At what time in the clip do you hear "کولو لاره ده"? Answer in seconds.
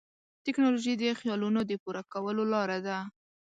2.13-2.97